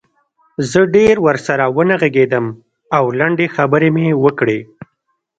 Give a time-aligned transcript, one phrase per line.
[0.69, 2.45] زه ډېر ورسره ونه غږېدم
[2.97, 4.59] او لنډې خبرې مې وکړې